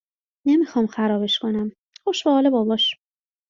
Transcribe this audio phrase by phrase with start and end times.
[0.47, 1.71] نمیخوام خرابش کنم.
[2.03, 2.93] خوش به حال باباش